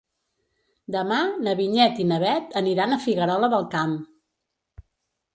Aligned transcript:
Demà 0.93 1.17
na 1.47 1.51
Vinyet 1.59 2.01
i 2.03 2.07
na 2.11 2.17
Bet 2.23 2.57
aniran 2.61 2.95
a 2.95 2.99
Figuerola 3.03 3.51
del 3.55 3.67
Camp. 3.75 3.93